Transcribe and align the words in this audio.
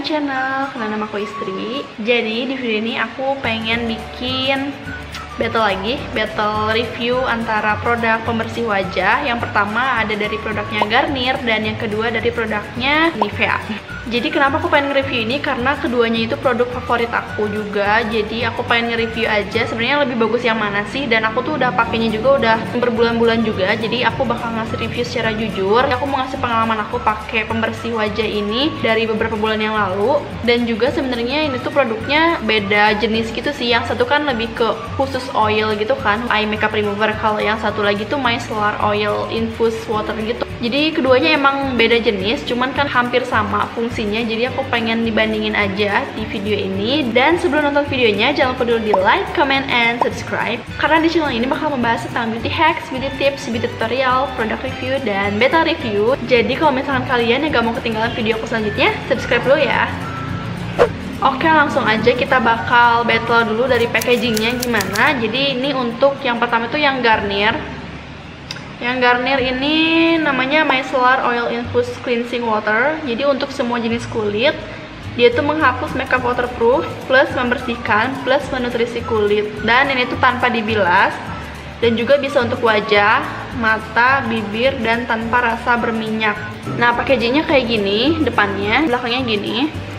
my 0.00 0.08
channel, 0.08 0.64
karena 0.72 0.96
nama 0.96 1.04
aku 1.04 1.20
Istri. 1.20 1.84
Jadi 2.00 2.48
di 2.48 2.54
video 2.56 2.80
ini 2.80 2.96
aku 2.96 3.36
pengen 3.44 3.84
bikin 3.84 4.72
battle 5.36 5.60
lagi 5.60 6.00
Battle 6.16 6.72
review 6.72 7.20
antara 7.28 7.76
produk 7.84 8.16
pembersih 8.24 8.64
wajah. 8.64 9.28
Yang 9.28 9.44
pertama 9.44 10.00
ada 10.00 10.16
dari 10.16 10.40
produknya 10.40 10.88
Garnier 10.88 11.36
Dan 11.44 11.68
yang 11.68 11.76
kedua 11.76 12.08
dari 12.08 12.32
produknya 12.32 13.12
Nivea 13.12 13.60
jadi 14.10 14.26
kenapa 14.26 14.58
aku 14.58 14.66
pengen 14.66 14.90
nge-review 14.90 15.22
ini? 15.22 15.38
Karena 15.38 15.78
keduanya 15.78 16.26
itu 16.26 16.34
produk 16.34 16.66
favorit 16.74 17.14
aku 17.14 17.46
juga. 17.46 18.02
Jadi 18.10 18.42
aku 18.42 18.66
pengen 18.66 18.90
nge-review 18.90 19.30
aja. 19.30 19.70
Sebenarnya 19.70 20.02
lebih 20.02 20.18
bagus 20.18 20.42
yang 20.42 20.58
mana 20.58 20.82
sih? 20.90 21.06
Dan 21.06 21.22
aku 21.30 21.46
tuh 21.46 21.54
udah 21.54 21.70
pakainya 21.70 22.10
juga 22.10 22.42
udah 22.42 22.56
berbulan-bulan 22.74 23.46
juga. 23.46 23.70
Jadi 23.78 24.02
aku 24.02 24.26
bakal 24.26 24.50
ngasih 24.58 24.82
review 24.82 25.06
secara 25.06 25.30
jujur. 25.30 25.86
Aku 25.86 26.10
mau 26.10 26.26
ngasih 26.26 26.42
pengalaman 26.42 26.82
aku 26.82 26.98
pakai 26.98 27.46
pembersih 27.46 27.94
wajah 27.94 28.26
ini 28.26 28.74
dari 28.82 29.06
beberapa 29.06 29.38
bulan 29.38 29.62
yang 29.62 29.78
lalu. 29.78 30.18
Dan 30.42 30.66
juga 30.66 30.90
sebenarnya 30.90 31.46
ini 31.46 31.62
tuh 31.62 31.70
produknya 31.70 32.42
beda 32.42 32.98
jenis 32.98 33.30
gitu 33.30 33.54
sih. 33.54 33.70
Yang 33.70 33.94
satu 33.94 34.10
kan 34.10 34.26
lebih 34.26 34.50
ke 34.58 34.74
khusus 34.98 35.22
oil 35.38 35.70
gitu 35.78 35.94
kan, 36.02 36.18
eye 36.34 36.50
makeup 36.50 36.74
remover. 36.74 37.14
Kalau 37.22 37.38
yang 37.38 37.62
satu 37.62 37.86
lagi 37.86 38.02
tuh 38.10 38.18
micellar 38.18 38.74
oil 38.82 39.30
infused 39.30 39.86
water 39.86 40.18
gitu. 40.18 40.49
Jadi 40.60 40.92
keduanya 40.92 41.40
emang 41.40 41.76
beda 41.80 42.00
jenis, 42.04 42.44
cuman 42.44 42.72
kan 42.76 42.84
hampir 42.84 43.24
sama 43.24 43.68
fungsi 43.72 43.90
fungsinya. 43.90 44.22
Jadi 44.22 44.42
aku 44.48 44.62
pengen 44.70 45.02
dibandingin 45.02 45.52
aja 45.52 46.06
di 46.14 46.22
video 46.30 46.56
ini. 46.56 47.10
Dan 47.10 47.36
sebelum 47.36 47.68
nonton 47.68 47.84
videonya 47.90 48.30
jangan 48.30 48.54
lupa 48.54 48.64
dulu 48.64 48.80
di 48.80 48.92
like, 48.96 49.26
comment, 49.34 49.66
and 49.68 49.98
subscribe. 50.00 50.62
Karena 50.78 51.02
di 51.02 51.08
channel 51.10 51.34
ini 51.34 51.44
bakal 51.44 51.74
membahas 51.74 52.06
tentang 52.06 52.30
beauty 52.30 52.48
hacks, 52.48 52.86
beauty 52.88 53.10
tips, 53.18 53.50
beauty 53.50 53.66
tutorial, 53.66 54.30
product 54.38 54.62
review, 54.62 54.96
dan 55.02 55.36
beta 55.36 55.66
review. 55.66 56.14
Jadi 56.30 56.54
kalau 56.54 56.72
misalkan 56.72 57.04
kalian 57.04 57.44
yang 57.44 57.50
gak 57.50 57.64
mau 57.66 57.74
ketinggalan 57.74 58.14
video 58.14 58.38
aku 58.38 58.46
selanjutnya 58.46 58.94
subscribe 59.10 59.42
dulu 59.42 59.58
ya. 59.58 59.90
Oke 61.20 61.44
langsung 61.44 61.84
aja 61.84 62.16
kita 62.16 62.40
bakal 62.40 63.04
battle 63.04 63.52
dulu 63.52 63.68
dari 63.68 63.84
packagingnya 63.84 64.56
gimana. 64.56 65.12
Jadi 65.20 65.60
ini 65.60 65.76
untuk 65.76 66.16
yang 66.24 66.40
pertama 66.40 66.70
itu 66.72 66.80
yang 66.80 67.04
Garnier 67.04 67.52
yang 68.80 68.96
Garnier 68.96 69.36
ini 69.44 70.16
namanya 70.16 70.64
Micellar 70.64 71.20
Oil 71.28 71.52
Infused 71.52 72.00
Cleansing 72.00 72.42
Water. 72.48 72.96
Jadi 73.04 73.28
untuk 73.28 73.52
semua 73.52 73.76
jenis 73.76 74.08
kulit, 74.08 74.56
dia 75.20 75.28
tuh 75.36 75.44
menghapus 75.44 75.92
makeup 75.92 76.24
waterproof 76.24 76.88
plus 77.04 77.28
membersihkan 77.36 78.24
plus 78.24 78.40
menutrisi 78.48 79.04
kulit. 79.04 79.44
Dan 79.60 79.92
ini 79.92 80.08
tuh 80.08 80.16
tanpa 80.16 80.48
dibilas 80.48 81.12
dan 81.84 81.92
juga 81.92 82.16
bisa 82.16 82.40
untuk 82.40 82.64
wajah, 82.64 83.20
mata, 83.60 84.24
bibir 84.24 84.72
dan 84.80 85.04
tanpa 85.04 85.44
rasa 85.52 85.76
berminyak. 85.76 86.36
Nah, 86.80 86.96
packagingnya 86.96 87.44
kayak 87.44 87.68
gini 87.68 88.16
depannya, 88.24 88.88
belakangnya 88.88 89.20
gini. 89.28 89.89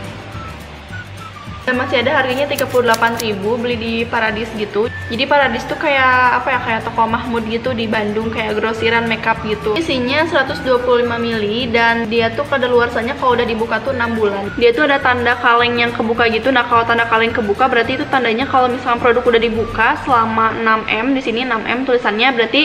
Dan 1.61 1.77
masih 1.77 2.01
ada 2.01 2.17
harganya 2.17 2.49
38.000 2.49 3.37
beli 3.37 3.75
di 3.77 3.93
Paradis 4.09 4.49
gitu. 4.57 4.89
Jadi 5.11 5.23
Paradis 5.27 5.67
tuh 5.67 5.75
kayak 5.77 6.41
apa 6.41 6.55
ya 6.55 6.59
kayak 6.63 6.81
toko 6.87 7.03
Mahmud 7.03 7.43
gitu 7.45 7.75
di 7.75 7.85
Bandung 7.85 8.33
kayak 8.33 8.57
grosiran 8.57 9.05
makeup 9.05 9.37
gitu. 9.45 9.77
Isinya 9.77 10.23
125 10.23 10.81
ml 11.05 11.45
dan 11.69 12.07
dia 12.07 12.31
tuh 12.31 12.47
kadaluarsanya 12.47 13.13
kalau 13.19 13.37
udah 13.37 13.45
dibuka 13.45 13.77
tuh 13.83 13.93
6 13.93 14.17
bulan. 14.17 14.49
Dia 14.57 14.71
tuh 14.73 14.89
ada 14.89 14.97
tanda 15.03 15.37
kaleng 15.37 15.77
yang 15.77 15.91
kebuka 15.93 16.31
gitu. 16.33 16.49
Nah, 16.49 16.65
kalau 16.65 16.81
tanda 16.87 17.05
kaleng 17.05 17.35
kebuka 17.35 17.69
berarti 17.69 17.99
itu 17.99 18.07
tandanya 18.09 18.47
kalau 18.49 18.71
misalnya 18.71 19.03
produk 19.03 19.21
udah 19.21 19.41
dibuka 19.43 19.87
selama 20.01 20.55
6M 20.63 21.05
di 21.13 21.21
sini 21.21 21.41
6M 21.45 21.85
tulisannya 21.85 22.29
berarti 22.33 22.61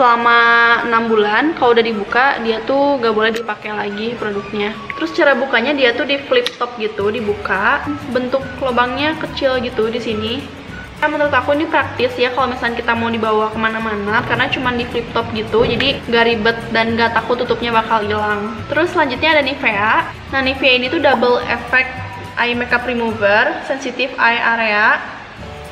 selama 0.00 0.40
6 0.88 1.12
bulan 1.12 1.52
kalau 1.60 1.76
udah 1.76 1.84
dibuka 1.84 2.40
dia 2.40 2.56
tuh 2.64 2.96
gak 3.04 3.12
boleh 3.12 3.36
dipakai 3.36 3.68
lagi 3.68 4.16
produknya. 4.16 4.72
Terus 4.96 5.12
cara 5.12 5.36
bukanya 5.36 5.76
dia 5.76 5.92
tuh 5.92 6.08
di 6.08 6.16
flip 6.16 6.48
top 6.56 6.72
gitu 6.80 7.12
dibuka 7.12 7.84
bentuk 8.08 8.40
lubangnya 8.64 9.12
kecil 9.20 9.60
gitu 9.60 9.92
di 9.92 10.00
sini. 10.00 10.40
Nah, 11.04 11.08
menurut 11.08 11.32
aku 11.32 11.52
ini 11.52 11.68
praktis 11.68 12.16
ya 12.16 12.32
kalau 12.32 12.48
misalnya 12.48 12.80
kita 12.80 12.92
mau 12.96 13.12
dibawa 13.12 13.52
ke 13.52 13.56
mana-mana 13.60 14.24
karena 14.24 14.48
cuma 14.48 14.72
di 14.72 14.88
flip 14.88 15.04
top 15.12 15.28
gitu 15.36 15.68
jadi 15.68 16.00
gak 16.08 16.24
ribet 16.32 16.56
dan 16.72 16.96
gak 16.96 17.12
takut 17.12 17.36
tutupnya 17.36 17.68
bakal 17.68 18.00
hilang. 18.00 18.56
Terus 18.72 18.96
selanjutnya 18.96 19.36
ada 19.36 19.44
Nivea. 19.44 19.92
Nah 20.32 20.40
Nivea 20.40 20.80
ini 20.80 20.88
tuh 20.88 21.04
double 21.04 21.44
effect 21.44 21.92
eye 22.40 22.56
makeup 22.56 22.88
remover 22.88 23.52
sensitive 23.68 24.16
eye 24.16 24.40
area 24.40 24.96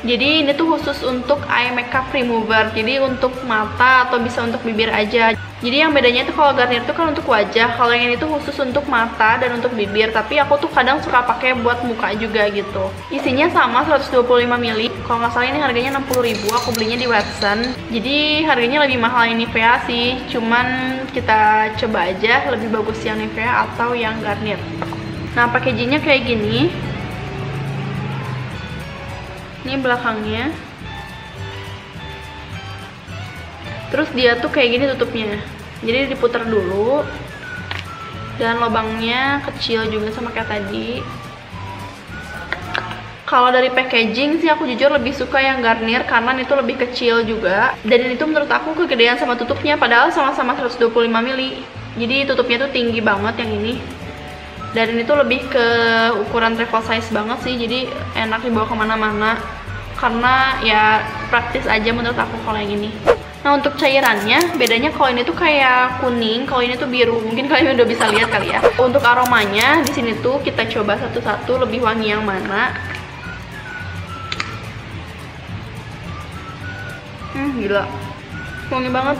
jadi 0.06 0.46
ini 0.46 0.54
tuh 0.54 0.78
khusus 0.78 1.02
untuk 1.02 1.42
eye 1.50 1.74
makeup 1.74 2.06
remover. 2.14 2.70
Jadi 2.70 3.02
untuk 3.02 3.34
mata 3.50 4.06
atau 4.06 4.22
bisa 4.22 4.46
untuk 4.46 4.62
bibir 4.62 4.86
aja. 4.94 5.34
Jadi 5.58 5.76
yang 5.82 5.90
bedanya 5.90 6.22
itu 6.22 6.30
kalau 6.30 6.54
Garnier 6.54 6.86
tuh 6.86 6.94
kan 6.94 7.10
untuk 7.10 7.26
wajah. 7.26 7.74
Kalau 7.74 7.90
yang 7.90 8.14
ini 8.14 8.14
tuh 8.14 8.30
khusus 8.30 8.54
untuk 8.62 8.86
mata 8.86 9.42
dan 9.42 9.58
untuk 9.58 9.74
bibir. 9.74 10.14
Tapi 10.14 10.38
aku 10.38 10.54
tuh 10.62 10.70
kadang 10.70 11.02
suka 11.02 11.26
pakai 11.26 11.58
buat 11.58 11.82
muka 11.82 12.14
juga 12.14 12.46
gitu. 12.46 12.94
Isinya 13.10 13.50
sama 13.50 13.82
125 13.82 14.22
ml 14.46 14.80
kalau 15.02 15.18
nggak 15.18 15.32
salah 15.34 15.48
ini 15.50 15.58
harganya 15.58 15.98
60.000 15.98 16.46
aku 16.46 16.68
belinya 16.78 16.98
di 17.02 17.06
Watson. 17.10 17.58
Jadi 17.90 18.46
harganya 18.46 18.86
lebih 18.86 19.02
mahal 19.02 19.26
ini 19.26 19.50
Nivea 19.50 19.82
sih. 19.82 20.14
Cuman 20.30 20.66
kita 21.10 21.74
coba 21.74 22.06
aja 22.06 22.46
lebih 22.54 22.70
bagus 22.70 23.02
yang 23.02 23.18
Nivea 23.18 23.66
atau 23.66 23.98
yang 23.98 24.14
Garnier. 24.22 24.62
Nah 25.34 25.50
packagingnya 25.50 25.98
kayak 26.06 26.22
gini 26.22 26.70
ini 29.68 29.76
belakangnya. 29.76 30.48
Terus 33.92 34.08
dia 34.16 34.40
tuh 34.40 34.48
kayak 34.48 34.68
gini 34.72 34.84
tutupnya. 34.96 35.36
Jadi 35.84 36.16
diputar 36.16 36.48
dulu. 36.48 37.04
Dan 38.40 38.64
lubangnya 38.64 39.44
kecil 39.44 39.92
juga 39.92 40.08
sama 40.08 40.32
kayak 40.32 40.48
tadi. 40.48 41.04
Kalau 43.28 43.52
dari 43.52 43.68
packaging 43.68 44.40
sih 44.40 44.48
aku 44.48 44.64
jujur 44.64 44.88
lebih 44.88 45.12
suka 45.12 45.36
yang 45.36 45.60
Garnier 45.60 46.00
karena 46.08 46.32
itu 46.40 46.56
lebih 46.56 46.80
kecil 46.80 47.28
juga. 47.28 47.76
Dan 47.84 48.08
itu 48.08 48.24
menurut 48.24 48.48
aku 48.48 48.72
kegedean 48.72 49.20
sama 49.20 49.36
tutupnya 49.36 49.76
padahal 49.76 50.08
sama-sama 50.08 50.56
125 50.56 50.88
ml 51.12 51.42
jadi 51.98 52.24
tutupnya 52.24 52.64
tuh 52.64 52.70
tinggi 52.72 53.04
banget 53.04 53.44
yang 53.44 53.52
ini. 53.52 53.74
Dan 54.72 54.96
ini 54.96 55.02
tuh 55.04 55.20
lebih 55.20 55.44
ke 55.48 55.66
ukuran 56.24 56.56
travel 56.56 56.80
size 56.84 57.10
banget 57.12 57.38
sih 57.44 57.56
jadi 57.56 57.88
enak 58.16 58.44
dibawa 58.44 58.68
ke 58.68 58.76
mana-mana 58.76 59.57
karena 59.98 60.54
ya 60.62 61.02
praktis 61.26 61.66
aja 61.66 61.90
menurut 61.90 62.14
aku 62.14 62.38
kalau 62.46 62.56
yang 62.62 62.70
ini. 62.70 62.94
Nah 63.42 63.58
untuk 63.58 63.74
cairannya 63.74 64.54
bedanya 64.54 64.94
kalau 64.94 65.10
ini 65.10 65.26
tuh 65.26 65.34
kayak 65.34 65.98
kuning 65.98 66.46
kalau 66.46 66.62
ini 66.62 66.78
tuh 66.78 66.86
biru. 66.86 67.18
Mungkin 67.18 67.50
kalian 67.50 67.74
udah 67.74 67.86
bisa 67.86 68.06
lihat 68.06 68.30
kali 68.30 68.54
ya. 68.54 68.62
Untuk 68.78 69.02
aromanya 69.02 69.82
di 69.82 69.90
sini 69.90 70.14
tuh 70.22 70.38
kita 70.46 70.70
coba 70.70 70.94
satu-satu 71.02 71.66
lebih 71.66 71.82
wangi 71.82 72.14
yang 72.14 72.22
mana. 72.22 72.70
Hmm 77.34 77.58
gila. 77.58 77.84
Wangi 78.70 78.90
banget. 78.94 79.18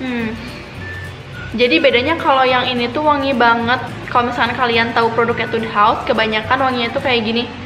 Hmm. 0.00 0.28
Jadi 1.54 1.76
bedanya 1.78 2.18
kalau 2.18 2.42
yang 2.42 2.66
ini 2.66 2.88
tuh 2.88 3.04
wangi 3.04 3.36
banget. 3.36 3.84
Kalau 4.08 4.32
misalnya 4.32 4.54
kalian 4.56 4.94
tahu 4.94 5.10
produknya 5.12 5.50
House 5.74 6.06
kebanyakan 6.06 6.58
wanginya 6.60 6.88
tuh 6.94 7.02
kayak 7.02 7.26
gini 7.26 7.63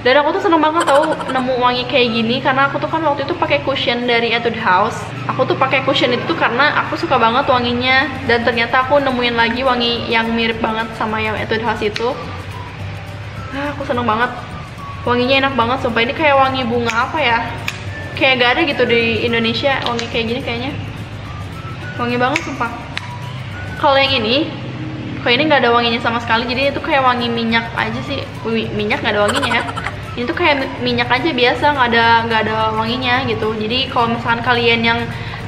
dan 0.00 0.24
aku 0.24 0.32
tuh 0.32 0.48
seneng 0.48 0.64
banget 0.64 0.88
tahu 0.88 1.12
nemu 1.28 1.60
wangi 1.60 1.84
kayak 1.84 2.08
gini 2.08 2.40
karena 2.40 2.72
aku 2.72 2.80
tuh 2.80 2.88
kan 2.88 3.04
waktu 3.04 3.28
itu 3.28 3.36
pakai 3.36 3.60
cushion 3.60 4.08
dari 4.08 4.32
Etude 4.32 4.56
House. 4.56 4.96
Aku 5.28 5.44
tuh 5.44 5.52
pakai 5.60 5.84
cushion 5.84 6.08
itu 6.16 6.32
karena 6.40 6.72
aku 6.80 6.96
suka 6.96 7.20
banget 7.20 7.44
wanginya. 7.44 8.08
Dan 8.24 8.40
ternyata 8.40 8.88
aku 8.88 8.96
nemuin 8.96 9.36
lagi 9.36 9.60
wangi 9.60 10.08
yang 10.08 10.32
mirip 10.32 10.56
banget 10.64 10.88
sama 10.96 11.20
yang 11.20 11.36
Etude 11.36 11.60
House 11.60 11.84
itu. 11.84 12.16
Ah, 13.52 13.76
aku 13.76 13.84
seneng 13.84 14.08
banget. 14.08 14.32
Wanginya 15.04 15.44
enak 15.44 15.54
banget 15.60 15.78
sumpah. 15.84 16.00
Ini 16.00 16.16
kayak 16.16 16.36
wangi 16.48 16.64
bunga 16.64 16.94
apa 16.96 17.18
ya? 17.20 17.38
Kayak 18.16 18.32
gak 18.40 18.50
ada 18.56 18.60
gitu 18.72 18.82
di 18.88 19.28
Indonesia 19.28 19.84
wangi 19.84 20.08
kayak 20.08 20.24
gini 20.32 20.40
kayaknya. 20.40 20.72
Wangi 22.00 22.16
banget 22.16 22.40
sumpah. 22.40 22.72
Kalau 23.76 24.00
yang 24.00 24.16
ini 24.16 24.48
kalau 25.20 25.36
ini 25.36 25.52
nggak 25.52 25.60
ada 25.60 25.72
wanginya 25.76 26.00
sama 26.00 26.16
sekali 26.16 26.48
jadi 26.48 26.72
itu 26.72 26.80
kayak 26.80 27.04
wangi 27.04 27.28
minyak 27.28 27.68
aja 27.76 28.00
sih. 28.08 28.24
Minyak 28.48 29.04
nggak 29.04 29.12
ada 29.12 29.28
wanginya 29.28 29.60
ya 29.60 29.89
ini 30.20 30.28
tuh 30.28 30.36
kayak 30.36 30.84
minyak 30.84 31.08
aja 31.08 31.32
biasa 31.32 31.64
nggak 31.72 31.88
ada 31.96 32.06
nggak 32.28 32.40
ada 32.44 32.58
wanginya 32.76 33.24
gitu. 33.24 33.56
Jadi 33.56 33.88
kalau 33.88 34.12
misalkan 34.12 34.44
kalian 34.44 34.80
yang 34.84 35.00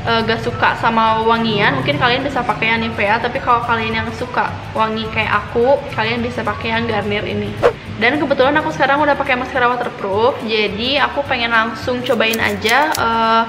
uh, 0.09 0.25
gak 0.25 0.41
suka 0.41 0.81
sama 0.81 1.21
wangian 1.29 1.77
mungkin 1.77 2.01
kalian 2.01 2.25
bisa 2.25 2.41
pakai 2.41 2.73
yang 2.73 2.81
Nivea 2.81 3.21
tapi 3.21 3.37
kalau 3.37 3.61
kalian 3.69 4.01
yang 4.01 4.09
suka 4.17 4.49
wangi 4.73 5.05
kayak 5.13 5.29
aku 5.29 5.77
kalian 5.93 6.25
bisa 6.25 6.41
pakai 6.41 6.73
yang 6.73 6.89
Garnier 6.89 7.29
ini. 7.29 7.53
Dan 8.01 8.17
kebetulan 8.17 8.57
aku 8.57 8.73
sekarang 8.73 9.05
udah 9.05 9.13
pakai 9.13 9.37
maskara 9.37 9.69
waterproof 9.69 10.41
jadi 10.49 11.05
aku 11.05 11.21
pengen 11.29 11.53
langsung 11.53 12.01
cobain 12.01 12.41
aja 12.41 12.89
uh, 12.97 13.45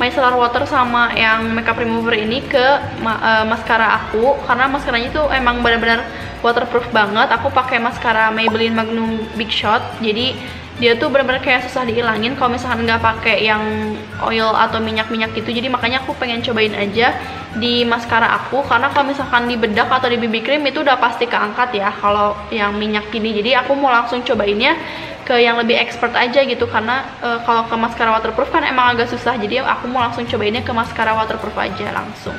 micellar 0.00 0.32
water 0.38 0.64
sama 0.64 1.12
yang 1.12 1.52
makeup 1.52 1.76
remover 1.76 2.16
ini 2.16 2.40
ke 2.46 2.66
ma 3.04 3.18
uh, 3.20 3.44
maskara 3.44 4.00
aku 4.00 4.38
karena 4.48 4.70
maskaranya 4.70 5.10
itu 5.10 5.22
emang 5.34 5.60
benar-benar 5.60 6.06
waterproof 6.42 6.90
banget. 6.90 7.30
Aku 7.32 7.48
pakai 7.48 7.78
maskara 7.78 8.28
Maybelline 8.34 8.74
Magnum 8.74 9.22
Big 9.38 9.48
Shot. 9.48 9.80
Jadi 10.02 10.34
dia 10.82 10.98
tuh 10.98 11.12
benar-benar 11.12 11.44
kayak 11.44 11.68
susah 11.68 11.86
dihilangin 11.86 12.34
kalau 12.34 12.58
misalkan 12.58 12.82
nggak 12.82 12.98
pakai 12.98 13.44
yang 13.46 13.94
oil 14.26 14.50
atau 14.50 14.82
minyak-minyak 14.82 15.30
gitu. 15.38 15.54
Jadi 15.54 15.70
makanya 15.70 16.02
aku 16.02 16.16
pengen 16.18 16.42
cobain 16.42 16.74
aja 16.74 17.14
di 17.54 17.86
maskara 17.86 18.26
aku. 18.42 18.66
Karena 18.66 18.90
kalau 18.90 19.14
misalkan 19.14 19.46
di 19.46 19.54
bedak 19.54 19.86
atau 19.86 20.10
di 20.10 20.18
BB 20.18 20.42
cream 20.42 20.66
itu 20.66 20.82
udah 20.82 20.98
pasti 20.98 21.30
keangkat 21.30 21.78
ya 21.78 21.94
kalau 21.94 22.34
yang 22.50 22.74
minyak 22.74 23.06
gini 23.14 23.30
jadi 23.36 23.62
aku 23.62 23.78
mau 23.78 23.94
langsung 23.94 24.26
cobainnya 24.26 24.74
ke 25.22 25.38
yang 25.38 25.54
lebih 25.60 25.78
expert 25.78 26.16
aja 26.18 26.42
gitu. 26.42 26.66
Karena 26.66 27.06
e, 27.22 27.28
kalau 27.46 27.68
ke 27.70 27.76
maskara 27.78 28.10
waterproof 28.18 28.50
kan 28.50 28.66
emang 28.66 28.98
agak 28.98 29.06
susah. 29.06 29.38
Jadi 29.38 29.62
aku 29.62 29.86
mau 29.86 30.02
langsung 30.02 30.26
cobainnya 30.26 30.66
ke 30.66 30.72
maskara 30.74 31.14
waterproof 31.14 31.54
aja 31.54 31.94
langsung. 31.94 32.34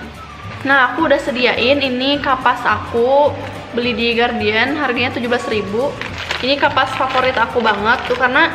Nah 0.68 0.92
aku 0.92 1.08
udah 1.08 1.20
sediain 1.20 1.80
ini 1.80 2.20
kapas 2.20 2.60
aku 2.66 3.32
beli 3.74 3.98
di 3.98 4.14
Guardian 4.14 4.78
harganya 4.78 5.12
17.000 5.18 5.66
ini 6.46 6.56
kapas 6.62 6.94
favorit 6.94 7.34
aku 7.36 7.60
banget 7.60 8.00
tuh 8.06 8.18
karena 8.18 8.54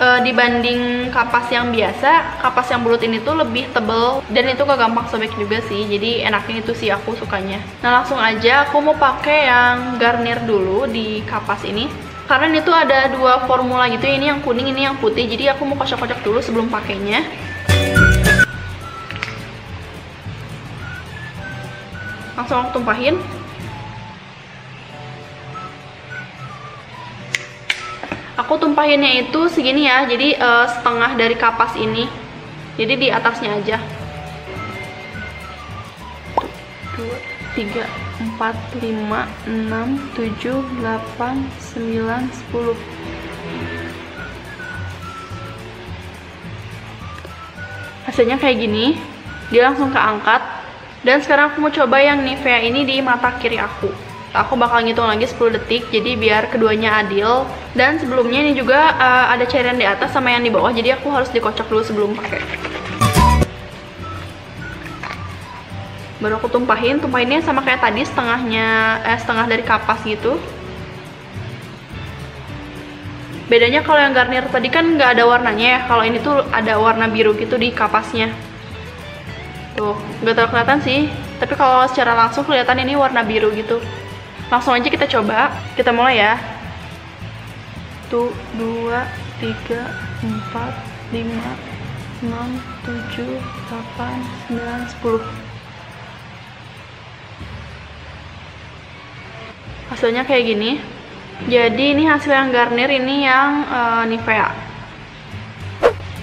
e, 0.00 0.06
dibanding 0.24 1.12
kapas 1.12 1.50
yang 1.52 1.68
biasa 1.74 2.40
kapas 2.40 2.70
yang 2.72 2.80
bulat 2.86 3.02
ini 3.04 3.20
tuh 3.20 3.36
lebih 3.36 3.68
tebel 3.74 4.24
dan 4.30 4.44
itu 4.48 4.62
gak 4.62 4.78
gampang 4.78 5.06
sobek 5.10 5.34
juga 5.36 5.60
sih 5.66 5.84
jadi 5.90 6.30
enaknya 6.30 6.64
itu 6.64 6.72
sih 6.72 6.88
aku 6.88 7.18
sukanya. 7.18 7.60
Nah 7.84 8.00
langsung 8.00 8.16
aja 8.16 8.64
aku 8.68 8.80
mau 8.80 8.96
pakai 8.96 9.50
yang 9.50 10.00
Garnier 10.00 10.40
dulu 10.46 10.88
di 10.88 11.20
kapas 11.26 11.66
ini. 11.66 11.90
Karena 12.30 12.46
ini 12.46 12.62
tuh 12.62 12.70
ada 12.70 13.10
dua 13.10 13.42
formula 13.50 13.90
gitu 13.90 14.06
ini 14.06 14.30
yang 14.30 14.38
kuning 14.38 14.70
ini 14.70 14.86
yang 14.86 14.94
putih 15.02 15.26
jadi 15.26 15.50
aku 15.58 15.66
mau 15.66 15.74
kocok-kocok 15.74 16.22
dulu 16.22 16.38
sebelum 16.38 16.70
pakainya. 16.70 17.26
Langsung 22.38 22.62
aku 22.62 22.78
tumpahin 22.78 23.18
aku 28.40 28.56
tumpahinnya 28.56 29.20
itu 29.28 29.52
segini 29.52 29.84
ya 29.84 30.08
jadi 30.08 30.40
uh, 30.40 30.64
setengah 30.64 31.12
dari 31.20 31.36
kapas 31.36 31.76
ini. 31.76 32.08
Jadi 32.80 32.96
di 32.96 33.12
atasnya 33.12 33.60
aja. 33.60 33.76
2, 36.96 37.04
3, 37.60 37.84
4, 38.40 38.80
5, 38.80 39.12
6, 39.68 40.16
7, 40.16 40.64
8, 40.80 41.36
9, 41.76 42.24
10 48.08 48.08
hasilnya 48.08 48.40
kayak 48.40 48.56
gini. 48.56 48.96
Dia 49.52 49.68
langsung 49.68 49.92
keangkat. 49.92 50.40
Dan 51.04 51.20
sekarang 51.24 51.52
aku 51.52 51.64
mau 51.64 51.72
coba 51.72 51.96
yang 52.00 52.20
Nivea 52.24 52.60
ini 52.60 52.84
di 52.84 53.00
mata 53.00 53.32
kiri 53.40 53.56
aku 53.56 54.09
aku 54.30 54.54
bakal 54.54 54.82
ngitung 54.82 55.10
lagi 55.10 55.26
10 55.26 55.58
detik 55.58 55.90
jadi 55.90 56.14
biar 56.14 56.42
keduanya 56.50 57.02
adil. 57.02 57.46
Dan 57.74 57.98
sebelumnya 58.02 58.42
ini 58.42 58.52
juga 58.58 58.94
uh, 58.98 59.30
ada 59.30 59.46
cairan 59.46 59.78
di 59.78 59.86
atas 59.86 60.10
sama 60.10 60.34
yang 60.34 60.42
di 60.42 60.50
bawah 60.50 60.74
jadi 60.74 60.98
aku 60.98 61.10
harus 61.10 61.30
dikocok 61.30 61.66
dulu 61.70 61.82
sebelum 61.82 62.10
pakai. 62.18 62.42
Baru 66.20 66.36
aku 66.36 66.52
tumpahin 66.52 67.00
tumpahinnya 67.00 67.40
sama 67.40 67.64
kayak 67.64 67.80
tadi 67.80 68.04
setengahnya 68.04 69.00
eh 69.06 69.18
setengah 69.18 69.46
dari 69.48 69.64
kapas 69.64 70.02
gitu. 70.04 70.36
Bedanya 73.50 73.82
kalau 73.82 73.98
yang 73.98 74.14
Garnier 74.14 74.46
tadi 74.46 74.70
kan 74.70 74.94
nggak 74.94 75.18
ada 75.18 75.26
warnanya 75.26 75.66
ya 75.66 75.80
kalau 75.90 76.06
ini 76.06 76.22
tuh 76.22 76.46
ada 76.54 76.78
warna 76.78 77.10
biru 77.10 77.34
gitu 77.34 77.58
di 77.58 77.74
kapasnya. 77.74 78.30
Tuh 79.74 79.96
nggak 80.22 80.34
terlalu 80.38 80.50
kelihatan 80.54 80.78
sih 80.84 81.00
tapi 81.40 81.56
kalau 81.56 81.88
secara 81.88 82.12
langsung 82.12 82.44
kelihatan 82.44 82.84
ini 82.84 82.92
warna 83.00 83.24
biru 83.24 83.48
gitu 83.56 83.80
langsung 84.50 84.74
aja 84.74 84.90
kita 84.90 85.06
coba. 85.06 85.54
Kita 85.78 85.94
mulai 85.94 86.18
ya. 86.18 86.34
Tuh 88.10 88.34
dua 88.58 89.06
tiga 89.38 89.94
empat 90.20 90.74
lima 91.14 91.54
enam 92.20 92.60
tujuh 92.84 93.38
delapan 93.70 94.18
sembilan 94.44 94.80
sepuluh. 94.90 95.24
Hasilnya 99.94 100.26
kayak 100.26 100.44
gini. 100.44 100.72
Jadi 101.48 101.96
ini 101.96 102.04
hasil 102.04 102.28
yang 102.28 102.52
Garnier 102.52 102.92
ini 102.92 103.24
yang 103.24 103.64
uh, 103.64 104.04
Nivea. 104.04 104.52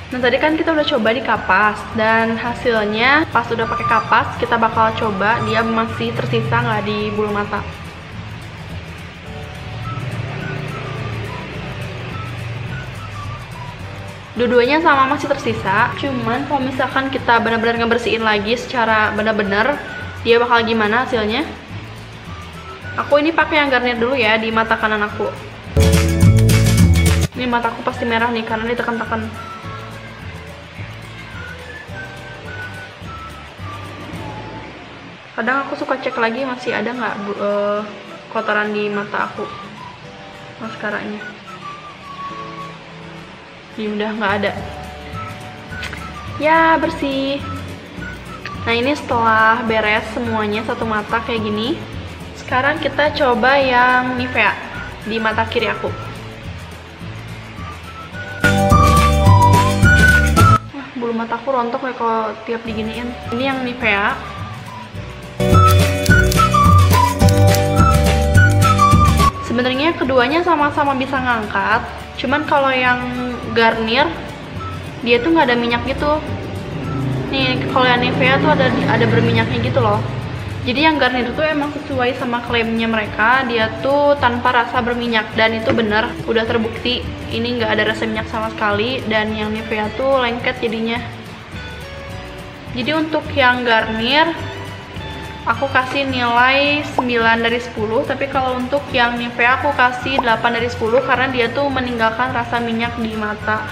Nah 0.08 0.20
tadi 0.24 0.38
kan 0.40 0.56
kita 0.56 0.72
udah 0.72 0.88
coba 0.88 1.10
di 1.12 1.20
kapas 1.26 1.82
dan 1.98 2.38
hasilnya 2.38 3.28
pas 3.34 3.44
udah 3.50 3.66
pakai 3.68 3.88
kapas 3.92 4.28
kita 4.40 4.56
bakal 4.56 4.94
coba 4.96 5.42
dia 5.44 5.66
masih 5.66 6.16
tersisa 6.16 6.64
nggak 6.64 6.86
di 6.86 7.10
bulu 7.12 7.34
mata. 7.34 7.60
Dua-duanya 14.38 14.78
sama 14.80 15.10
masih 15.10 15.28
tersisa. 15.28 15.90
Cuman 15.98 16.46
kalau 16.46 16.62
misalkan 16.62 17.10
kita 17.10 17.42
benar-benar 17.42 17.82
ngebersihin 17.82 18.22
lagi 18.22 18.54
secara 18.54 19.10
benar-benar 19.18 19.82
dia 20.22 20.38
bakal 20.38 20.62
gimana 20.62 21.04
hasilnya? 21.04 21.42
Aku 23.02 23.18
ini 23.18 23.34
pakai 23.34 23.66
yang 23.66 23.70
Garnier 23.74 23.98
dulu 23.98 24.14
ya 24.14 24.38
di 24.38 24.54
mata 24.54 24.78
kanan 24.78 25.02
aku. 25.06 25.30
Ini 27.38 27.46
mataku 27.46 27.86
pasti 27.86 28.06
merah 28.06 28.30
nih 28.34 28.46
karena 28.46 28.66
ditekan-tekan. 28.74 29.30
Kadang 35.38 35.70
aku 35.70 35.78
suka 35.78 36.02
cek 36.02 36.18
lagi 36.18 36.42
masih 36.42 36.74
ada 36.74 36.90
nggak 36.98 37.16
uh, 37.38 37.86
kotoran 38.34 38.74
di 38.74 38.90
mata 38.90 39.30
aku. 39.30 39.46
Maskaranya 40.58 41.22
ini 43.78 43.94
udah 43.94 44.10
nggak 44.18 44.34
ada. 44.42 44.52
Ya 46.42 46.78
bersih. 46.82 47.38
Nah 48.66 48.74
ini 48.74 48.98
setelah 48.98 49.62
beres 49.64 50.04
semuanya 50.18 50.66
satu 50.66 50.84
mata 50.84 51.22
kayak 51.24 51.46
gini 51.46 51.78
sekarang 52.42 52.82
kita 52.82 53.14
coba 53.16 53.56
yang 53.62 54.18
Nivea 54.18 54.52
di 55.06 55.22
mata 55.22 55.46
kiri 55.46 55.70
aku. 55.70 55.94
Wah, 60.74 60.88
bulu 60.98 61.14
mataku 61.14 61.48
rontok 61.54 61.86
ya 61.86 61.94
kalau 61.96 62.34
tiap 62.50 62.62
diginiin. 62.66 63.08
Ini 63.32 63.44
yang 63.54 63.60
Nivea. 63.62 64.18
Sebenarnya 69.46 69.94
keduanya 69.96 70.42
sama-sama 70.42 70.98
bisa 70.98 71.18
ngangkat 71.22 71.82
cuman 72.18 72.42
kalau 72.50 72.74
yang 72.74 72.98
Garnier 73.58 74.06
dia 75.02 75.18
tuh 75.18 75.34
nggak 75.34 75.50
ada 75.50 75.58
minyak 75.58 75.82
gitu. 75.90 76.22
Nih 77.34 77.58
kalau 77.74 77.90
yang 77.90 78.02
Nivea 78.06 78.38
tuh 78.38 78.54
ada 78.54 78.70
ada 78.70 79.06
berminyaknya 79.10 79.58
gitu 79.66 79.82
loh. 79.82 79.98
Jadi 80.68 80.84
yang 80.84 81.00
Garnier 81.00 81.32
tuh 81.32 81.48
emang 81.48 81.74
sesuai 81.74 82.20
sama 82.22 82.44
klaimnya 82.46 82.86
mereka. 82.86 83.42
Dia 83.50 83.72
tuh 83.82 84.14
tanpa 84.22 84.54
rasa 84.54 84.84
berminyak 84.86 85.34
dan 85.34 85.58
itu 85.58 85.74
bener 85.74 86.12
udah 86.30 86.44
terbukti. 86.46 87.02
Ini 87.34 87.58
nggak 87.58 87.72
ada 87.74 87.84
rasa 87.96 88.06
minyak 88.06 88.30
sama 88.30 88.54
sekali 88.54 89.02
dan 89.10 89.34
yang 89.34 89.50
Nivea 89.50 89.90
tuh 89.98 90.22
lengket 90.22 90.62
jadinya. 90.62 91.02
Jadi 92.78 92.92
untuk 92.94 93.26
yang 93.34 93.66
Garnier 93.66 94.30
aku 95.48 95.72
kasih 95.72 96.04
nilai 96.04 96.84
9 96.84 97.08
dari 97.40 97.60
10 97.64 97.72
tapi 98.04 98.28
kalau 98.28 98.60
untuk 98.60 98.84
yang 98.92 99.16
Nivea 99.16 99.64
aku 99.64 99.72
kasih 99.72 100.20
8 100.20 100.44
dari 100.52 100.68
10 100.68 101.08
karena 101.08 101.28
dia 101.32 101.48
tuh 101.48 101.72
meninggalkan 101.72 102.36
rasa 102.36 102.60
minyak 102.60 103.00
di 103.00 103.16
mata. 103.16 103.64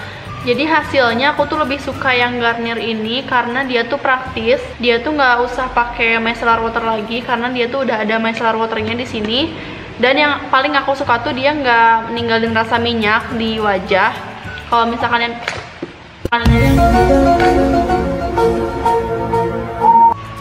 Jadi 0.46 0.62
hasilnya 0.62 1.34
aku 1.34 1.50
tuh 1.50 1.58
lebih 1.60 1.76
suka 1.82 2.14
yang 2.14 2.38
Garnier 2.38 2.78
ini 2.78 3.26
karena 3.26 3.66
dia 3.66 3.82
tuh 3.84 3.98
praktis 3.98 4.62
dia 4.78 5.02
tuh 5.02 5.12
nggak 5.18 5.42
usah 5.42 5.68
pakai 5.74 6.22
micellar 6.22 6.62
water 6.62 6.86
lagi 6.86 7.20
karena 7.20 7.50
dia 7.52 7.66
tuh 7.68 7.84
udah 7.84 8.00
ada 8.00 8.16
micellar 8.16 8.56
waternya 8.56 8.96
di 8.96 9.04
sini. 9.04 9.40
Dan 9.96 10.14
yang 10.16 10.32
paling 10.52 10.76
aku 10.76 10.92
suka 10.92 11.24
tuh 11.24 11.32
dia 11.32 11.56
nggak 11.56 12.14
ninggalin 12.14 12.54
rasa 12.54 12.78
minyak 12.78 13.26
di 13.34 13.58
wajah. 13.58 14.12
Kalau 14.70 14.86
misalkan 14.86 15.32
yang 15.32 15.34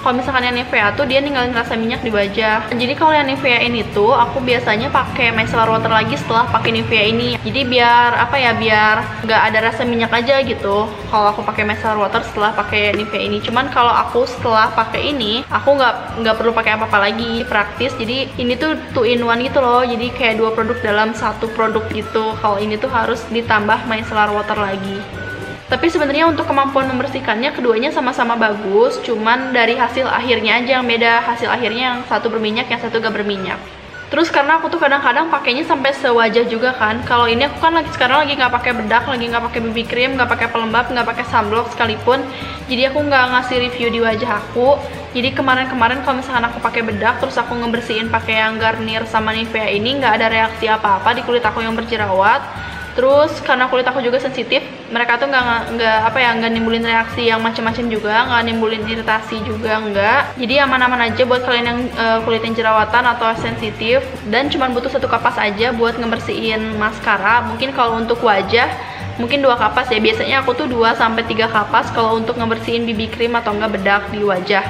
kalau 0.06 0.22
misalkan 0.22 0.46
yang 0.46 0.54
Nivea 0.54 0.94
tuh 0.94 1.10
dia 1.10 1.18
ninggalin 1.18 1.50
rasa 1.50 1.74
minyak 1.74 2.06
di 2.06 2.14
wajah. 2.14 2.70
Jadi 2.70 2.94
kalau 2.94 3.18
yang 3.18 3.26
Nivea 3.26 3.58
ini 3.66 3.82
tuh 3.90 4.14
aku 4.14 4.38
biasanya 4.38 4.94
pakai 4.94 5.34
micellar 5.34 5.66
water 5.66 5.90
lagi 5.90 6.14
setelah 6.14 6.46
pakai 6.46 6.78
Nivea 6.78 7.10
ini. 7.10 7.42
Jadi 7.42 7.66
biar 7.66 8.14
apa 8.14 8.38
ya 8.38 8.54
biar 8.54 9.26
nggak 9.26 9.42
ada 9.50 9.60
rasa 9.66 9.82
minyak 9.82 10.14
aja 10.14 10.46
gitu. 10.46 10.86
Kalau 11.10 11.34
aku 11.34 11.42
pakai 11.42 11.66
micellar 11.66 11.98
water 11.98 12.22
setelah 12.22 12.54
pakai 12.54 12.94
Nivea 12.94 13.18
ini. 13.18 13.42
Cuman 13.42 13.74
kalau 13.74 13.90
aku 13.90 14.30
setelah 14.30 14.70
pakai 14.78 15.10
ini 15.10 15.42
aku 15.50 15.74
nggak 15.74 16.22
nggak 16.22 16.36
perlu 16.38 16.54
pakai 16.54 16.78
apa-apa 16.78 17.10
lagi. 17.10 17.42
Praktis. 17.50 17.98
Jadi 17.98 18.30
ini 18.38 18.54
tuh 18.54 18.78
two 18.94 19.10
in 19.10 19.26
one 19.26 19.42
gitu 19.42 19.58
loh. 19.58 19.82
Jadi 19.82 20.14
kayak 20.14 20.38
dua 20.38 20.54
produk 20.54 20.78
dalam 20.86 21.18
satu 21.18 21.50
produk 21.58 21.82
gitu. 21.90 22.38
Kalau 22.46 22.62
ini 22.62 22.78
tuh 22.78 22.94
harus 22.94 23.26
ditambah 23.34 23.90
micellar 23.90 24.30
water 24.30 24.62
lagi 24.62 25.25
tapi 25.66 25.90
sebenarnya 25.90 26.30
untuk 26.30 26.46
kemampuan 26.46 26.86
membersihkannya 26.94 27.58
keduanya 27.58 27.90
sama-sama 27.90 28.38
bagus 28.38 29.02
cuman 29.02 29.50
dari 29.50 29.74
hasil 29.74 30.06
akhirnya 30.06 30.62
aja 30.62 30.78
yang 30.82 30.86
beda 30.86 31.26
hasil 31.26 31.50
akhirnya 31.50 31.84
yang 31.94 32.00
satu 32.06 32.30
berminyak 32.30 32.70
yang 32.70 32.78
satu 32.78 33.02
gak 33.02 33.14
berminyak 33.14 33.58
Terus 34.06 34.30
karena 34.30 34.62
aku 34.62 34.70
tuh 34.70 34.78
kadang-kadang 34.78 35.34
pakainya 35.34 35.66
sampai 35.66 35.90
sewajah 35.90 36.46
juga 36.46 36.78
kan. 36.78 37.02
Kalau 37.10 37.26
ini 37.26 37.50
aku 37.50 37.58
kan 37.58 37.74
lagi 37.74 37.90
sekarang 37.90 38.22
lagi 38.22 38.38
nggak 38.38 38.54
pakai 38.54 38.72
bedak, 38.78 39.04
lagi 39.10 39.26
nggak 39.26 39.44
pakai 39.50 39.60
BB 39.66 39.78
cream, 39.90 40.14
nggak 40.14 40.30
pakai 40.30 40.48
pelembab, 40.54 40.94
nggak 40.94 41.08
pakai 41.10 41.26
sunblock 41.26 41.74
sekalipun. 41.74 42.22
Jadi 42.70 42.86
aku 42.86 43.02
nggak 43.02 43.24
ngasih 43.34 43.58
review 43.66 43.90
di 43.90 44.00
wajah 44.06 44.46
aku. 44.46 44.78
Jadi 45.18 45.34
kemarin-kemarin 45.34 46.06
kalau 46.06 46.22
misalkan 46.22 46.46
aku 46.46 46.62
pakai 46.62 46.86
bedak, 46.86 47.18
terus 47.18 47.34
aku 47.36 47.58
ngebersihin 47.58 48.14
pakai 48.14 48.46
yang 48.46 48.62
Garnier 48.62 49.10
sama 49.10 49.34
Nivea 49.34 49.74
ini 49.74 49.98
nggak 49.98 50.22
ada 50.22 50.28
reaksi 50.30 50.70
apa-apa 50.70 51.18
di 51.18 51.26
kulit 51.26 51.42
aku 51.42 51.66
yang 51.66 51.74
berjerawat 51.74 52.75
terus 52.96 53.32
karena 53.44 53.68
kulit 53.68 53.84
aku 53.84 54.00
juga 54.00 54.24
sensitif 54.24 54.64
mereka 54.88 55.20
tuh 55.20 55.28
nggak 55.28 55.76
nggak 55.76 55.98
apa 56.08 56.18
ya 56.22 56.30
nggak 56.38 56.52
nimbulin 56.56 56.86
reaksi 56.86 57.28
yang 57.28 57.44
macam-macam 57.44 57.86
juga 57.92 58.14
nggak 58.30 58.44
nimbulin 58.48 58.84
iritasi 58.86 59.42
juga 59.42 59.82
nggak. 59.82 60.38
Jadi 60.38 60.56
aman-aman 60.62 61.10
aja 61.10 61.22
buat 61.26 61.42
kalian 61.42 61.66
yang 61.66 61.80
uh, 61.98 62.20
kulitnya 62.22 62.54
jerawatan 62.54 63.04
atau 63.04 63.34
sensitif. 63.42 64.06
Dan 64.30 64.48
cuma 64.54 64.70
butuh 64.70 64.88
satu 64.88 65.10
kapas 65.10 65.42
aja 65.42 65.74
buat 65.74 65.98
ngebersihin 65.98 66.78
maskara. 66.78 67.44
Mungkin 67.50 67.74
kalau 67.74 67.98
untuk 67.98 68.22
wajah 68.22 68.70
mungkin 69.18 69.42
dua 69.42 69.58
kapas 69.58 69.90
ya. 69.90 69.98
Biasanya 69.98 70.46
aku 70.46 70.54
tuh 70.54 70.68
2 70.70 70.96
sampai 70.96 71.26
tiga 71.26 71.50
kapas 71.50 71.90
kalau 71.92 72.20
untuk 72.20 72.38
ngebersihin 72.38 72.86
BB 72.86 73.16
cream 73.16 73.34
atau 73.34 73.58
enggak 73.58 73.82
bedak 73.82 74.04
di 74.14 74.22
wajah. 74.22 74.64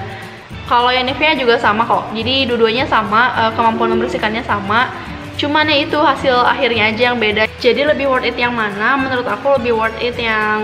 Kalau 0.65 0.89
yang 0.89 1.05
Nivea 1.05 1.37
juga 1.37 1.61
sama 1.61 1.85
kok. 1.85 2.09
Jadi 2.17 2.49
dua-duanya 2.49 2.89
sama 2.89 3.35
uh, 3.37 3.51
kemampuan 3.53 3.93
membersihkannya 3.93 4.41
sama 4.47 4.89
cuman 5.35 5.67
ya 5.67 5.83
itu 5.83 5.99
hasil 5.99 6.35
akhirnya 6.43 6.91
aja 6.91 7.11
yang 7.11 7.17
beda. 7.19 7.47
Jadi 7.59 7.83
lebih 7.83 8.07
worth 8.07 8.27
it 8.27 8.35
yang 8.39 8.55
mana? 8.55 8.95
Menurut 8.95 9.27
aku 9.27 9.59
lebih 9.59 9.75
worth 9.75 9.99
it 9.99 10.15
yang 10.15 10.63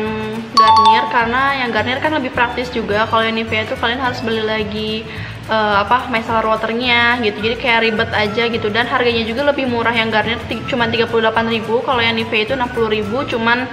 Garnier 0.56 1.06
karena 1.12 1.42
yang 1.64 1.70
Garnier 1.76 2.00
kan 2.00 2.16
lebih 2.16 2.32
praktis 2.32 2.72
juga. 2.72 3.08
Kalau 3.08 3.24
yang 3.24 3.36
Nivea 3.36 3.68
itu 3.68 3.76
kalian 3.76 4.00
harus 4.00 4.20
beli 4.24 4.44
lagi 4.44 4.92
uh, 5.52 5.84
apa 5.84 6.08
micellar 6.08 6.48
waternya 6.48 7.20
gitu. 7.20 7.38
Jadi 7.44 7.56
kayak 7.60 7.80
ribet 7.84 8.10
aja 8.16 8.44
gitu. 8.48 8.68
Dan 8.72 8.88
harganya 8.88 9.24
juga 9.28 9.52
lebih 9.52 9.68
murah 9.68 9.94
yang 9.94 10.08
Garnier 10.08 10.40
cuma 10.68 10.88
38.000 10.88 11.12
kalau 11.84 12.02
yang 12.02 12.16
Nivea 12.16 12.48
itu 12.48 12.56
60.000 12.56 13.32
cuman 13.36 13.68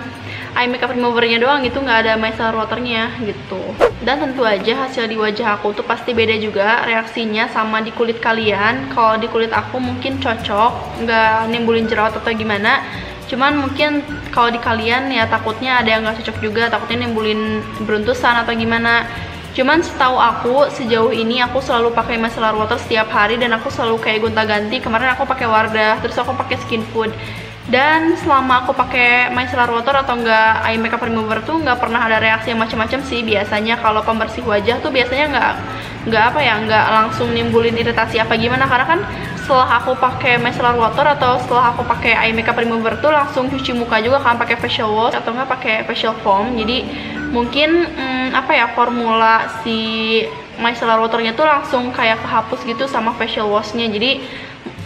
eye 0.58 0.66
makeup 0.66 0.90
removernya 0.90 1.38
doang 1.38 1.62
gitu 1.62 1.78
nggak 1.78 1.98
ada 2.02 2.12
micellar 2.18 2.58
waternya 2.58 3.14
gitu. 3.22 3.62
Dan 4.02 4.18
tentu 4.18 4.42
aja 4.42 4.86
hasil 4.86 5.06
di 5.06 5.14
wajah 5.14 5.54
aku 5.54 5.70
tuh 5.70 5.86
pasti 5.86 6.10
beda 6.10 6.34
juga 6.42 6.82
reaksinya 6.82 7.46
sama 7.46 7.78
di 7.78 7.94
kulit 7.94 8.18
kalian. 8.18 8.90
Kalau 8.90 9.14
di 9.22 9.30
kulit 9.30 9.54
aku 9.54 9.78
mungkin 9.78 10.18
cocok 10.18 11.06
nggak 11.06 11.54
nimbulin 11.54 11.86
jerawat 11.86 12.18
atau 12.18 12.34
gimana. 12.34 12.82
Cuman 13.30 13.54
mungkin 13.54 14.02
kalau 14.34 14.50
di 14.50 14.58
kalian 14.58 15.14
ya 15.14 15.30
takutnya 15.30 15.78
ada 15.78 15.94
yang 15.94 16.02
nggak 16.02 16.26
cocok 16.26 16.36
juga 16.42 16.66
takutnya 16.66 17.06
nimbulin 17.06 17.62
beruntusan 17.86 18.42
atau 18.42 18.50
gimana. 18.58 19.06
Cuman 19.54 19.82
setahu 19.82 20.18
aku 20.18 20.70
sejauh 20.74 21.14
ini 21.14 21.42
aku 21.42 21.62
selalu 21.62 21.94
pakai 21.94 22.18
micellar 22.18 22.54
water 22.58 22.78
setiap 22.78 23.10
hari 23.14 23.38
dan 23.38 23.54
aku 23.54 23.70
selalu 23.70 24.02
kayak 24.02 24.26
gonta-ganti. 24.26 24.82
Kemarin 24.82 25.14
aku 25.14 25.22
pakai 25.22 25.46
Wardah 25.46 26.02
terus 26.02 26.18
aku 26.18 26.34
pakai 26.34 26.58
Skin 26.66 26.82
Food 26.90 27.14
dan 27.68 28.16
selama 28.16 28.64
aku 28.64 28.72
pakai 28.72 29.28
micellar 29.28 29.68
water 29.68 29.92
atau 30.00 30.16
enggak 30.16 30.64
eye 30.64 30.80
makeup 30.80 31.04
remover 31.04 31.44
tuh 31.44 31.60
nggak 31.60 31.76
pernah 31.76 32.00
ada 32.00 32.16
reaksi 32.16 32.56
yang 32.56 32.64
macam-macam 32.64 33.00
sih. 33.04 33.20
Biasanya 33.20 33.76
kalau 33.84 34.00
pembersih 34.00 34.40
wajah 34.40 34.80
tuh 34.80 34.88
biasanya 34.88 35.26
nggak 35.28 35.52
nggak 36.08 36.24
apa 36.32 36.40
ya 36.40 36.54
nggak 36.64 36.86
langsung 36.88 37.28
nimbulin 37.28 37.76
iritasi 37.76 38.24
apa 38.24 38.40
gimana. 38.40 38.64
Karena 38.64 38.88
kan 38.88 39.00
setelah 39.36 39.84
aku 39.84 39.92
pakai 40.00 40.40
micellar 40.40 40.80
water 40.80 41.12
atau 41.12 41.36
setelah 41.44 41.76
aku 41.76 41.84
pakai 41.84 42.16
eye 42.16 42.32
makeup 42.32 42.56
remover 42.56 42.96
tuh 43.04 43.12
langsung 43.12 43.52
cuci 43.52 43.76
muka 43.76 44.00
juga 44.00 44.16
kan 44.24 44.40
pakai 44.40 44.56
facial 44.56 44.88
wash 44.88 45.12
atau 45.12 45.36
enggak 45.36 45.52
pakai 45.52 45.74
facial 45.84 46.16
foam. 46.24 46.56
Jadi 46.56 46.88
mungkin 47.36 47.84
hmm, 47.84 48.32
apa 48.32 48.52
ya 48.56 48.72
formula 48.72 49.44
si 49.60 50.24
micellar 50.56 50.96
waternya 51.04 51.36
tuh 51.36 51.44
langsung 51.44 51.92
kayak 51.92 52.16
kehapus 52.24 52.64
gitu 52.64 52.88
sama 52.88 53.12
facial 53.12 53.52
washnya. 53.52 53.92
Jadi 53.92 54.24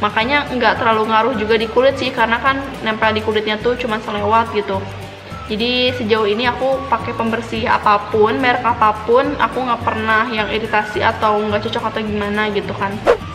makanya 0.03 0.51
nggak 0.51 0.83
terlalu 0.83 1.09
ngaruh 1.09 1.35
juga 1.39 1.55
di 1.55 1.71
kulit 1.71 1.95
sih 1.95 2.11
karena 2.11 2.43
kan 2.43 2.59
nempel 2.83 3.15
di 3.15 3.23
kulitnya 3.23 3.55
tuh 3.63 3.79
cuma 3.79 4.03
selewat 4.03 4.51
gitu. 4.53 4.83
Jadi 5.47 5.95
sejauh 5.95 6.27
ini 6.27 6.51
aku 6.51 6.83
pakai 6.91 7.15
pembersih 7.15 7.71
apa 7.71 8.11
pun 8.11 8.35
merek 8.43 8.67
apa 8.67 9.07
pun 9.07 9.37
aku 9.39 9.59
nggak 9.63 9.83
pernah 9.87 10.27
yang 10.31 10.51
iritasi 10.51 10.99
atau 11.03 11.39
nggak 11.39 11.67
cocok 11.71 11.95
atau 11.95 12.01
gimana 12.03 12.51
gitu 12.51 12.75
kan. 12.75 12.91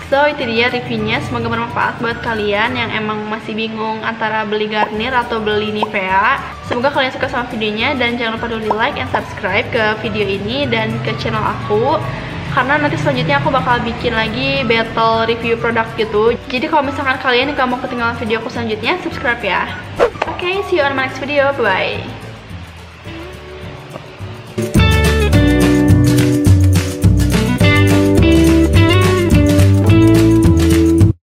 So 0.07 0.23
itu 0.23 0.47
dia 0.47 0.71
reviewnya, 0.71 1.19
semoga 1.19 1.51
bermanfaat 1.51 1.99
buat 1.99 2.23
kalian 2.23 2.79
yang 2.79 2.95
emang 2.95 3.27
masih 3.27 3.51
bingung 3.51 3.99
antara 4.07 4.47
beli 4.47 4.71
Garnier 4.71 5.11
atau 5.11 5.43
beli 5.43 5.75
Nivea. 5.75 6.39
Semoga 6.63 6.95
kalian 6.95 7.11
suka 7.11 7.27
sama 7.27 7.43
videonya 7.51 7.91
dan 7.99 8.15
jangan 8.15 8.39
lupa 8.39 8.47
dulu 8.47 8.61
di 8.63 8.71
like 8.71 8.95
and 8.95 9.11
subscribe 9.11 9.67
ke 9.67 9.99
video 9.99 10.23
ini 10.23 10.63
dan 10.63 10.95
ke 11.03 11.11
channel 11.19 11.43
aku. 11.43 11.99
Karena 12.55 12.79
nanti 12.79 12.95
selanjutnya 12.95 13.43
aku 13.43 13.51
bakal 13.51 13.83
bikin 13.83 14.15
lagi 14.15 14.63
battle 14.63 15.27
review 15.27 15.59
produk 15.59 15.85
gitu 15.99 16.36
jadi 16.47 16.65
kalau 16.71 16.83
misalkan 16.87 17.19
kalian 17.19 17.51
gak 17.51 17.67
mau 17.67 17.79
ketinggalan 17.83 18.15
video 18.15 18.39
aku 18.39 18.47
selanjutnya 18.47 18.95
subscribe 19.03 19.43
ya 19.43 19.67
oke 20.27 20.39
okay, 20.39 20.63
see 20.71 20.79
you 20.79 20.83
on 20.83 20.95
my 20.95 21.07
next 21.07 21.19
video 21.19 21.51
bye, 21.59 21.99
-bye. 21.99 22.26